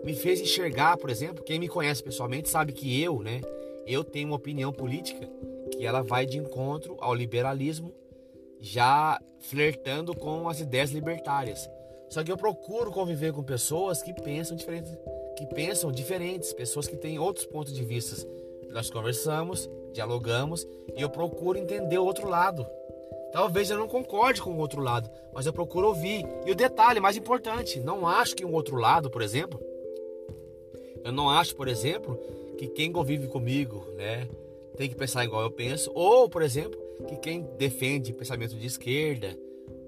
me 0.03 0.13
fez 0.13 0.41
enxergar, 0.41 0.97
por 0.97 1.09
exemplo, 1.09 1.43
quem 1.43 1.59
me 1.59 1.67
conhece 1.67 2.01
pessoalmente 2.01 2.49
sabe 2.49 2.73
que 2.73 3.01
eu, 3.01 3.21
né, 3.21 3.41
eu 3.85 4.03
tenho 4.03 4.27
uma 4.27 4.37
opinião 4.37 4.71
política 4.71 5.29
que 5.71 5.85
ela 5.85 6.01
vai 6.01 6.25
de 6.25 6.37
encontro 6.37 6.97
ao 6.99 7.13
liberalismo 7.13 7.93
já 8.59 9.19
flertando 9.39 10.15
com 10.15 10.47
as 10.47 10.59
ideias 10.59 10.91
libertárias. 10.91 11.69
Só 12.09 12.23
que 12.23 12.31
eu 12.31 12.37
procuro 12.37 12.91
conviver 12.91 13.33
com 13.33 13.43
pessoas 13.43 14.03
que 14.03 14.13
pensam 14.13 14.55
diferentes, 14.55 14.91
que 15.37 15.45
pensam 15.47 15.91
diferentes, 15.91 16.53
pessoas 16.53 16.87
que 16.87 16.97
têm 16.97 17.17
outros 17.17 17.45
pontos 17.45 17.73
de 17.73 17.83
vista. 17.83 18.27
Nós 18.69 18.89
conversamos, 18.89 19.69
dialogamos 19.91 20.67
e 20.95 21.01
eu 21.01 21.09
procuro 21.09 21.57
entender 21.57 21.97
o 21.97 22.05
outro 22.05 22.27
lado. 22.27 22.65
Talvez 23.31 23.69
eu 23.69 23.77
não 23.77 23.87
concorde 23.87 24.41
com 24.41 24.51
o 24.51 24.57
outro 24.57 24.81
lado, 24.81 25.09
mas 25.33 25.45
eu 25.45 25.53
procuro 25.53 25.87
ouvir. 25.87 26.25
E 26.45 26.51
o 26.51 26.55
detalhe 26.55 26.99
mais 26.99 27.15
importante, 27.15 27.79
não 27.79 28.05
acho 28.05 28.35
que 28.35 28.45
um 28.45 28.53
outro 28.53 28.75
lado, 28.75 29.09
por 29.09 29.21
exemplo, 29.21 29.59
eu 31.03 31.11
não 31.11 31.29
acho, 31.29 31.55
por 31.55 31.67
exemplo, 31.67 32.19
que 32.57 32.67
quem 32.67 32.91
convive 32.91 33.27
comigo, 33.27 33.85
né, 33.95 34.27
tem 34.75 34.89
que 34.89 34.95
pensar 34.95 35.23
igual 35.23 35.43
eu 35.43 35.51
penso, 35.51 35.91
ou, 35.93 36.29
por 36.29 36.41
exemplo, 36.41 36.79
que 37.07 37.15
quem 37.15 37.47
defende 37.57 38.13
pensamento 38.13 38.55
de 38.55 38.67
esquerda, 38.67 39.37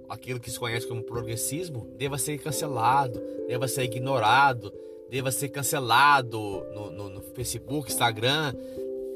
aquilo 0.10 0.40
que 0.40 0.50
se 0.50 0.60
conhece 0.60 0.88
como 0.88 1.04
progressismo, 1.04 1.88
deva 1.98 2.18
ser 2.18 2.38
cancelado, 2.40 3.22
deva 3.48 3.68
ser 3.68 3.84
ignorado, 3.84 4.74
deva 5.10 5.32
ser 5.32 5.50
cancelado 5.50 6.40
no, 6.74 6.92
no, 6.92 7.10
no 7.10 7.22
Facebook, 7.22 7.92
Instagram, 7.92 8.54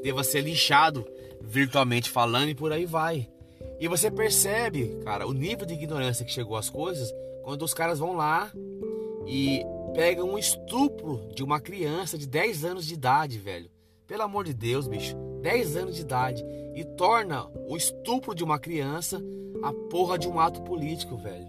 deva 0.01 0.23
ser 0.23 0.41
lixado 0.41 1.05
virtualmente 1.41 2.09
falando 2.09 2.49
e 2.49 2.55
por 2.55 2.71
aí 2.71 2.85
vai. 2.85 3.27
E 3.79 3.87
você 3.87 4.09
percebe, 4.09 4.99
cara, 5.03 5.27
o 5.27 5.33
nível 5.33 5.65
de 5.65 5.73
ignorância 5.73 6.25
que 6.25 6.31
chegou 6.31 6.57
às 6.57 6.69
coisas 6.69 7.13
quando 7.43 7.63
os 7.63 7.73
caras 7.73 7.99
vão 7.99 8.13
lá 8.13 8.51
e 9.25 9.63
pegam 9.93 10.31
um 10.31 10.37
estupro 10.37 11.29
de 11.33 11.43
uma 11.43 11.59
criança 11.59 12.17
de 12.17 12.27
10 12.27 12.65
anos 12.65 12.85
de 12.85 12.93
idade, 12.93 13.37
velho. 13.37 13.69
Pelo 14.05 14.23
amor 14.23 14.45
de 14.45 14.53
Deus, 14.53 14.87
bicho. 14.87 15.15
10 15.41 15.77
anos 15.77 15.95
de 15.95 16.01
idade 16.01 16.43
e 16.75 16.83
torna 16.83 17.47
o 17.67 17.75
estupro 17.77 18.35
de 18.35 18.43
uma 18.43 18.59
criança 18.59 19.21
a 19.63 19.73
porra 19.89 20.17
de 20.17 20.27
um 20.27 20.39
ato 20.39 20.61
político, 20.61 21.17
velho. 21.17 21.47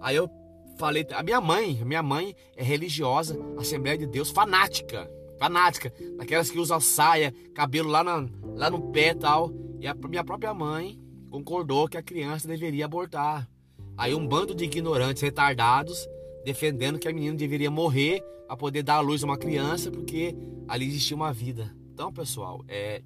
Aí 0.00 0.16
eu 0.16 0.30
falei, 0.76 1.06
a 1.12 1.22
minha 1.22 1.40
mãe, 1.40 1.74
minha 1.84 2.02
mãe 2.02 2.34
é 2.56 2.62
religiosa, 2.62 3.38
Assembleia 3.58 3.98
de 3.98 4.06
Deus, 4.06 4.30
fanática, 4.30 5.10
fanática, 5.40 5.90
daquelas 6.18 6.50
que 6.50 6.58
usam 6.58 6.78
saia, 6.78 7.34
cabelo 7.54 7.88
lá, 7.88 8.04
na, 8.04 8.28
lá 8.54 8.68
no 8.68 8.92
pé 8.92 9.08
e 9.08 9.14
tal. 9.14 9.50
E 9.80 9.86
a 9.86 9.94
minha 9.94 10.22
própria 10.22 10.52
mãe 10.52 11.00
concordou 11.30 11.88
que 11.88 11.96
a 11.96 12.02
criança 12.02 12.46
deveria 12.46 12.84
abortar. 12.84 13.48
Aí 13.96 14.14
um 14.14 14.26
bando 14.26 14.54
de 14.54 14.64
ignorantes 14.64 15.22
retardados 15.22 16.06
defendendo 16.44 16.98
que 16.98 17.08
a 17.08 17.12
menina 17.12 17.36
deveria 17.36 17.70
morrer 17.70 18.22
a 18.48 18.56
poder 18.56 18.82
dar 18.82 18.96
à 18.96 19.00
luz 19.00 19.22
a 19.22 19.26
uma 19.26 19.38
criança 19.38 19.90
porque 19.90 20.36
ali 20.68 20.86
existia 20.86 21.16
uma 21.16 21.32
vida. 21.32 21.74
Então, 21.92 22.12
pessoal, 22.12 22.62
é. 22.68 23.02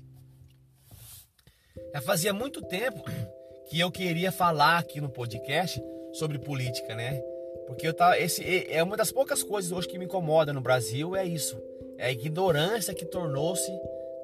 Já 1.92 2.00
fazia 2.00 2.32
muito 2.32 2.62
tempo 2.62 3.00
que 3.70 3.78
eu 3.78 3.92
queria 3.92 4.32
falar 4.32 4.78
aqui 4.78 5.00
no 5.00 5.08
podcast 5.08 5.80
sobre 6.12 6.38
política, 6.38 6.96
né? 6.96 7.20
Porque 7.66 7.86
eu 7.86 7.94
tava, 7.94 8.18
esse 8.18 8.42
é 8.68 8.82
uma 8.82 8.96
das 8.96 9.10
poucas 9.10 9.42
coisas 9.42 9.72
hoje 9.72 9.88
que 9.88 9.98
me 9.98 10.04
incomoda 10.04 10.52
no 10.52 10.60
Brasil 10.60 11.16
é 11.16 11.24
isso, 11.24 11.56
é 12.04 12.08
a 12.08 12.12
ignorância 12.12 12.92
que 12.92 13.06
tornou-se, 13.06 13.72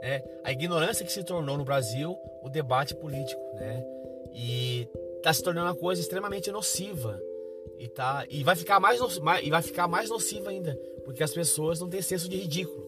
né? 0.02 0.22
A 0.44 0.52
ignorância 0.52 1.04
que 1.04 1.10
se 1.10 1.24
tornou 1.24 1.56
no 1.56 1.64
Brasil 1.64 2.14
o 2.42 2.50
debate 2.50 2.94
político, 2.94 3.40
né? 3.54 3.82
E 4.34 4.86
está 5.16 5.32
se 5.32 5.42
tornando 5.42 5.68
uma 5.68 5.74
coisa 5.74 5.98
extremamente 5.98 6.52
nociva 6.52 7.18
e 7.78 7.88
tá 7.88 8.26
e 8.28 8.44
vai 8.44 8.54
ficar 8.54 8.78
mais, 8.78 9.00
mais 9.20 9.46
e 9.46 9.48
vai 9.48 9.62
ficar 9.62 9.88
mais 9.88 10.10
nociva 10.10 10.50
ainda, 10.50 10.78
porque 11.06 11.22
as 11.22 11.32
pessoas 11.32 11.80
não 11.80 11.88
têm 11.88 12.02
senso 12.02 12.28
de 12.28 12.36
ridículo. 12.36 12.86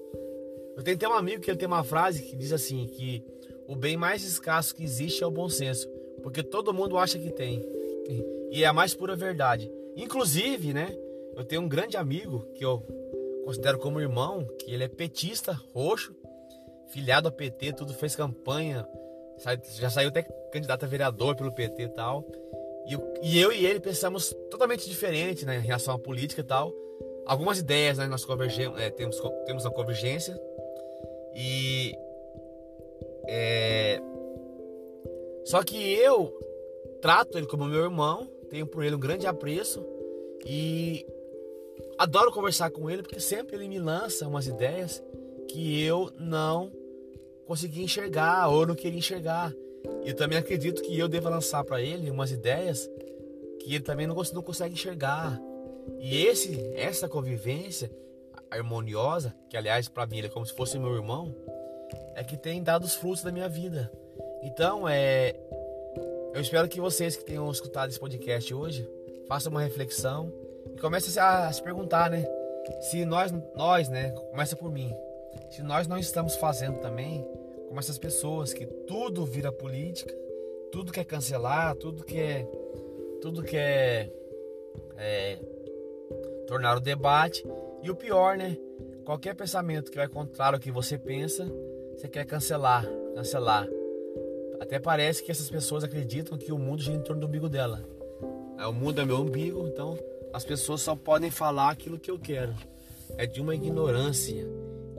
Eu 0.76 0.82
tenho 0.82 0.96
até 0.96 1.08
um 1.08 1.14
amigo 1.14 1.40
que 1.40 1.50
ele 1.50 1.58
tem 1.58 1.66
uma 1.66 1.84
frase 1.84 2.22
que 2.22 2.36
diz 2.36 2.52
assim 2.52 2.86
que 2.86 3.24
o 3.66 3.74
bem 3.74 3.96
mais 3.96 4.22
escasso 4.22 4.74
que 4.74 4.84
existe 4.84 5.24
é 5.24 5.26
o 5.26 5.30
bom 5.30 5.48
senso, 5.48 5.88
porque 6.22 6.42
todo 6.42 6.74
mundo 6.74 6.98
acha 6.98 7.18
que 7.18 7.30
tem. 7.30 7.64
E 8.50 8.62
é 8.62 8.66
a 8.66 8.74
mais 8.74 8.92
pura 8.92 9.16
verdade. 9.16 9.72
Inclusive, 9.96 10.74
né, 10.74 10.94
eu 11.34 11.44
tenho 11.44 11.62
um 11.62 11.68
grande 11.68 11.96
amigo 11.96 12.46
que 12.54 12.62
eu 12.62 12.82
considero 13.44 13.78
como 13.78 14.00
irmão, 14.00 14.46
que 14.58 14.72
ele 14.72 14.84
é 14.84 14.88
petista, 14.88 15.52
roxo, 15.74 16.14
filiado 16.88 17.28
a 17.28 17.32
PT, 17.32 17.72
tudo 17.72 17.94
fez 17.94 18.14
campanha, 18.14 18.86
já 19.78 19.90
saiu 19.90 20.08
até 20.08 20.22
candidato 20.22 20.84
a 20.84 20.88
vereador 20.88 21.34
pelo 21.34 21.52
PT 21.52 21.82
e 21.82 21.88
tal. 21.88 22.24
E, 22.86 23.28
e 23.28 23.40
eu 23.40 23.52
e 23.52 23.64
ele 23.64 23.80
pensamos 23.80 24.34
totalmente 24.50 24.88
diferente 24.88 25.44
né, 25.44 25.56
em 25.56 25.62
relação 25.62 25.94
à 25.94 25.98
política 25.98 26.40
e 26.40 26.44
tal. 26.44 26.72
Algumas 27.24 27.58
ideias 27.58 27.98
né, 27.98 28.06
nós 28.06 28.24
convergemos, 28.24 28.80
é, 28.80 28.90
temos, 28.90 29.20
temos 29.46 29.64
uma 29.64 29.72
convergência. 29.72 30.38
E. 31.34 31.94
É, 33.28 34.00
só 35.44 35.62
que 35.62 35.76
eu 35.94 36.32
trato 37.00 37.38
ele 37.38 37.46
como 37.46 37.64
meu 37.64 37.82
irmão, 37.82 38.28
tenho 38.50 38.66
por 38.66 38.84
ele 38.84 38.94
um 38.94 39.00
grande 39.00 39.26
apreço 39.26 39.84
e 40.44 41.06
adoro 41.98 42.32
conversar 42.32 42.70
com 42.70 42.90
ele 42.90 43.02
porque 43.02 43.20
sempre 43.20 43.56
ele 43.56 43.68
me 43.68 43.78
lança 43.78 44.26
umas 44.26 44.46
ideias 44.46 45.02
que 45.48 45.82
eu 45.82 46.10
não 46.18 46.72
consegui 47.46 47.82
enxergar 47.82 48.48
ou 48.48 48.66
não 48.66 48.74
queria 48.74 48.98
enxergar. 48.98 49.52
E 50.04 50.10
eu 50.10 50.16
também 50.16 50.38
acredito 50.38 50.82
que 50.82 50.98
eu 50.98 51.08
deva 51.08 51.28
lançar 51.28 51.62
para 51.64 51.80
ele 51.80 52.10
umas 52.10 52.30
ideias 52.30 52.88
que 53.60 53.74
ele 53.74 53.84
também 53.84 54.06
não, 54.06 54.16
não 54.32 54.42
consegue 54.42 54.74
enxergar. 54.74 55.40
E 55.98 56.24
esse, 56.24 56.58
essa 56.74 57.08
convivência 57.08 57.90
harmoniosa, 58.50 59.34
que 59.48 59.56
aliás 59.56 59.88
para 59.88 60.06
mim 60.06 60.18
ele 60.18 60.26
é 60.26 60.30
como 60.30 60.46
se 60.46 60.52
fosse 60.52 60.78
meu 60.78 60.94
irmão, 60.94 61.34
é 62.14 62.22
que 62.22 62.36
tem 62.36 62.62
dado 62.62 62.84
os 62.84 62.94
frutos 62.94 63.22
da 63.22 63.32
minha 63.32 63.48
vida. 63.48 63.90
Então, 64.42 64.88
é, 64.88 65.36
eu 66.34 66.40
espero 66.40 66.68
que 66.68 66.80
vocês 66.80 67.16
que 67.16 67.24
tenham 67.24 67.50
escutado 67.50 67.90
esse 67.90 67.98
podcast 67.98 68.52
hoje 68.52 68.88
façam 69.28 69.50
uma 69.50 69.62
reflexão 69.62 70.32
e 70.74 70.78
comecem 70.78 71.20
a, 71.20 71.46
a 71.48 71.52
se 71.52 71.62
perguntar, 71.62 72.10
né? 72.10 72.24
Se 72.80 73.04
nós, 73.04 73.32
nós, 73.54 73.88
né? 73.88 74.10
Começa 74.30 74.56
por 74.56 74.70
mim. 74.70 74.94
Se 75.50 75.62
nós 75.62 75.86
não 75.86 75.98
estamos 75.98 76.36
fazendo 76.36 76.78
também 76.78 77.26
como 77.68 77.80
essas 77.80 77.98
pessoas 77.98 78.52
que 78.52 78.66
tudo 78.66 79.24
vira 79.24 79.50
política, 79.50 80.14
tudo 80.70 80.92
quer 80.92 81.04
cancelar, 81.04 81.74
tudo 81.76 82.04
quer, 82.04 82.46
tudo 83.20 83.42
quer 83.42 84.12
é, 84.96 85.38
tornar 86.46 86.76
o 86.76 86.80
debate 86.80 87.44
e 87.82 87.90
o 87.90 87.96
pior, 87.96 88.36
né? 88.36 88.56
Qualquer 89.04 89.34
pensamento 89.34 89.90
que 89.90 89.96
vai 89.96 90.08
contrário 90.08 90.56
ao 90.56 90.60
que 90.60 90.70
você 90.70 90.96
pensa, 90.96 91.46
você 91.96 92.08
quer 92.08 92.24
cancelar, 92.24 92.86
cancelar. 93.14 93.68
Até 94.60 94.78
parece 94.78 95.22
que 95.22 95.30
essas 95.30 95.50
pessoas 95.50 95.82
acreditam 95.82 96.38
que 96.38 96.52
o 96.52 96.58
mundo 96.58 96.82
gira 96.82 96.96
em 96.96 97.02
torno 97.02 97.20
do 97.20 97.26
umbigo 97.26 97.48
dela. 97.48 97.82
É, 98.58 98.66
o 98.66 98.72
mundo 98.72 99.00
é 99.00 99.04
meu 99.04 99.16
umbigo, 99.16 99.66
então 99.66 99.98
as 100.32 100.44
pessoas 100.44 100.80
só 100.80 100.96
podem 100.96 101.30
falar 101.30 101.70
aquilo 101.70 101.98
que 101.98 102.10
eu 102.10 102.18
quero. 102.18 102.54
É 103.18 103.26
de 103.26 103.40
uma 103.40 103.54
ignorância 103.54 104.46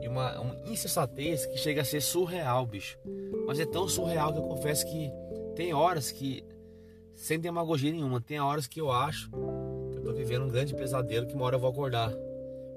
e 0.00 0.06
uma, 0.06 0.40
uma 0.40 0.56
insensatez 0.66 1.46
que 1.46 1.56
chega 1.56 1.82
a 1.82 1.84
ser 1.84 2.00
surreal, 2.00 2.64
bicho. 2.66 2.98
Mas 3.46 3.58
é 3.58 3.66
tão 3.66 3.88
surreal 3.88 4.32
que 4.32 4.38
eu 4.38 4.44
confesso 4.44 4.86
que 4.86 5.10
tem 5.56 5.74
horas 5.74 6.12
que, 6.12 6.44
sem 7.14 7.38
demagogia 7.38 7.90
nenhuma, 7.90 8.20
tem 8.20 8.40
horas 8.40 8.66
que 8.66 8.80
eu 8.80 8.90
acho 8.92 9.30
que 9.90 9.98
eu 9.98 10.02
tô 10.02 10.12
vivendo 10.12 10.44
um 10.44 10.48
grande 10.48 10.74
pesadelo 10.74 11.26
que 11.26 11.34
uma 11.34 11.44
hora 11.46 11.56
eu 11.56 11.60
vou 11.60 11.70
acordar. 11.70 12.12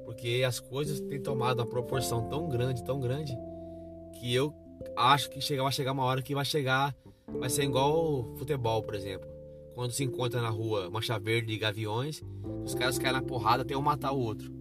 Porque 0.05 0.43
as 0.47 0.59
coisas 0.59 0.99
têm 1.01 1.21
tomado 1.21 1.59
uma 1.59 1.65
proporção 1.67 2.27
tão 2.29 2.47
grande, 2.47 2.83
tão 2.83 2.99
grande, 2.99 3.37
que 4.13 4.33
eu 4.33 4.53
acho 4.95 5.29
que 5.29 5.41
chega, 5.41 5.61
vai 5.61 5.71
chegar 5.71 5.91
uma 5.91 6.05
hora 6.05 6.21
que 6.21 6.33
vai 6.33 6.45
chegar, 6.45 6.95
vai 7.27 7.49
ser 7.49 7.63
igual 7.63 8.23
futebol, 8.37 8.81
por 8.81 8.95
exemplo. 8.95 9.37
Quando 9.77 9.91
se 9.91 10.03
encontra 10.03 10.41
na 10.41 10.50
rua 10.50 10.89
mancha 10.89 11.19
verde 11.19 11.53
e 11.53 11.57
gaviões, 11.60 12.24
os 12.65 12.74
caras 12.74 12.98
caem 12.98 13.13
na 13.13 13.22
porrada 13.22 13.62
até 13.62 13.77
um 13.77 13.81
matar 13.81 14.12
o 14.12 14.19
outro. 14.19 14.51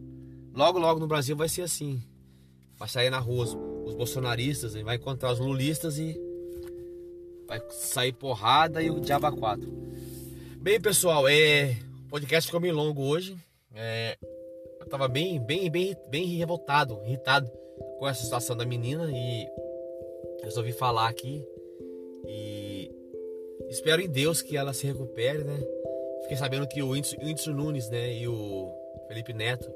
Logo, 0.53 0.79
logo 0.79 1.01
no 1.01 1.07
Brasil 1.07 1.35
vai 1.35 1.49
ser 1.49 1.63
assim. 1.63 2.03
Vai 2.77 2.87
sair 2.87 3.09
na 3.09 3.19
rua 3.19 3.45
os, 3.45 3.57
os 3.87 3.95
bolsonaristas, 3.95 4.75
vai 4.75 4.97
encontrar 4.97 5.33
os 5.33 5.39
lulistas 5.39 5.97
e 5.99 6.21
vai 7.49 7.59
sair 7.71 8.13
porrada 8.13 8.83
e 8.83 8.91
o 8.91 9.01
diabo 9.01 9.35
quatro. 9.39 9.67
Bem, 10.59 10.79
pessoal, 10.79 11.27
é, 11.27 11.79
o 12.05 12.11
podcast 12.11 12.49
ficou 12.49 12.61
meio 12.61 12.75
longo 12.75 13.03
hoje. 13.03 13.39
É, 13.73 14.19
eu 14.79 14.87
tava 14.87 15.09
bem, 15.09 15.41
bem, 15.41 15.71
bem, 15.71 15.97
bem 16.11 16.27
revoltado, 16.27 17.01
irritado 17.07 17.51
com 17.99 18.07
essa 18.07 18.23
situação 18.23 18.55
da 18.55 18.67
menina 18.67 19.11
e 19.11 19.47
resolvi 20.45 20.73
falar 20.73 21.09
aqui 21.09 21.43
espero 23.69 24.03
em 24.03 24.09
Deus 24.09 24.43
que 24.43 24.57
ela 24.57 24.73
se 24.73 24.87
recupere, 24.87 25.45
né? 25.45 25.59
Fiquei 26.23 26.37
sabendo 26.37 26.67
que 26.67 26.83
o 26.83 26.91
Whindersson 26.91 27.53
Nunes, 27.53 27.89
né, 27.89 28.13
e 28.13 28.27
o 28.27 28.69
Felipe 29.07 29.33
Neto 29.33 29.73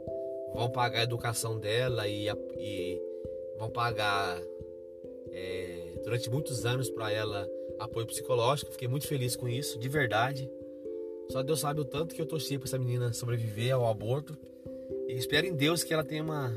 vão 0.52 0.70
pagar 0.70 1.00
a 1.00 1.04
educação 1.04 1.58
dela 1.58 2.08
e, 2.08 2.28
e 2.58 3.00
vão 3.56 3.70
pagar 3.70 4.40
é, 5.32 6.00
durante 6.02 6.28
muitos 6.28 6.66
anos 6.66 6.90
para 6.90 7.12
ela 7.12 7.48
apoio 7.78 8.06
psicológico. 8.06 8.72
Fiquei 8.72 8.88
muito 8.88 9.06
feliz 9.06 9.36
com 9.36 9.48
isso, 9.48 9.78
de 9.78 9.88
verdade. 9.88 10.50
Só 11.30 11.42
Deus 11.42 11.60
sabe 11.60 11.80
o 11.80 11.84
tanto 11.84 12.14
que 12.14 12.20
eu 12.20 12.26
torci 12.26 12.58
para 12.58 12.66
essa 12.66 12.78
menina 12.78 13.12
sobreviver 13.12 13.72
ao 13.72 13.86
aborto. 13.86 14.36
E 15.06 15.14
espero 15.14 15.46
em 15.46 15.54
Deus 15.54 15.84
que 15.84 15.94
ela 15.94 16.04
tenha 16.04 16.22
uma, 16.22 16.52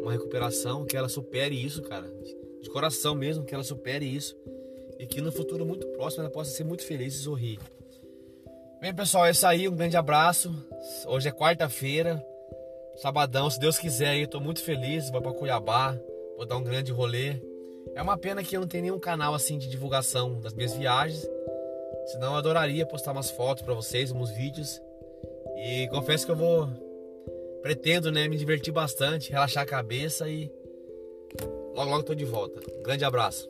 uma 0.00 0.12
recuperação, 0.12 0.84
que 0.84 0.96
ela 0.96 1.08
supere 1.08 1.54
isso, 1.54 1.82
cara. 1.82 2.12
De 2.60 2.68
coração 2.68 3.14
mesmo, 3.14 3.44
que 3.44 3.54
ela 3.54 3.64
supere 3.64 4.04
isso. 4.04 4.36
E 5.00 5.06
que 5.06 5.22
no 5.22 5.32
futuro 5.32 5.64
muito 5.64 5.86
próximo 5.86 6.22
ela 6.22 6.30
possa 6.30 6.50
ser 6.50 6.62
muito 6.62 6.84
feliz 6.84 7.14
e 7.14 7.22
sorrir. 7.22 7.58
Bem, 8.82 8.94
pessoal, 8.94 9.24
é 9.24 9.30
isso 9.30 9.46
aí. 9.46 9.66
Um 9.66 9.74
grande 9.74 9.96
abraço. 9.96 10.54
Hoje 11.06 11.26
é 11.26 11.32
quarta-feira. 11.32 12.22
Sabadão, 12.96 13.48
se 13.48 13.58
Deus 13.58 13.78
quiser 13.78 14.18
eu 14.18 14.28
tô 14.28 14.38
muito 14.40 14.62
feliz, 14.62 15.10
vou 15.10 15.22
para 15.22 15.32
Cuiabá, 15.32 15.98
vou 16.36 16.44
dar 16.44 16.58
um 16.58 16.62
grande 16.62 16.92
rolê. 16.92 17.40
É 17.94 18.02
uma 18.02 18.18
pena 18.18 18.44
que 18.44 18.54
eu 18.54 18.60
não 18.60 18.68
tenho 18.68 18.82
nenhum 18.82 18.98
canal 18.98 19.32
assim 19.32 19.56
de 19.56 19.70
divulgação 19.70 20.38
das 20.38 20.52
minhas 20.52 20.74
viagens. 20.74 21.26
Senão 22.08 22.32
eu 22.32 22.38
adoraria 22.38 22.84
postar 22.84 23.12
umas 23.12 23.30
fotos 23.30 23.64
para 23.64 23.72
vocês, 23.72 24.12
uns 24.12 24.30
vídeos. 24.30 24.82
E 25.56 25.88
confesso 25.88 26.26
que 26.26 26.32
eu 26.32 26.36
vou 26.36 26.68
pretendo, 27.62 28.12
né, 28.12 28.28
me 28.28 28.36
divertir 28.36 28.72
bastante, 28.72 29.30
relaxar 29.30 29.62
a 29.62 29.66
cabeça 29.66 30.28
e 30.28 30.52
logo 31.74 31.90
logo 31.90 32.02
tô 32.02 32.14
de 32.14 32.26
volta. 32.26 32.60
grande 32.82 33.02
abraço. 33.02 33.48